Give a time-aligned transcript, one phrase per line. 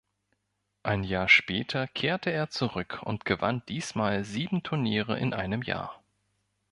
[0.81, 6.01] Ein Jahr später kehrte er zurück und gewann diesmal sieben Turniere in einem Jahr.